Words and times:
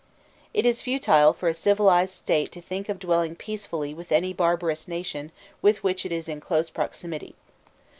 It 0.51 0.65
is 0.65 0.81
futile 0.81 1.31
for 1.31 1.47
a 1.47 1.53
civilized 1.53 2.15
state 2.15 2.51
to 2.53 2.59
think 2.59 2.89
of 2.89 2.97
dwelling 2.97 3.35
peacefully 3.35 3.93
with 3.93 4.11
any 4.11 4.33
barbarous 4.33 4.87
nation 4.87 5.31
with 5.61 5.83
which 5.83 6.07
it 6.07 6.11
is 6.11 6.27
in 6.27 6.41
close 6.41 6.71
proximity. 6.71 7.35